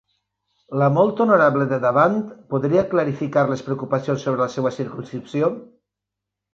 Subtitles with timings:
[0.81, 2.17] La Molt Honorable de davant
[2.55, 5.57] podria clarificar les preocupacions sobre la seva circumscripció?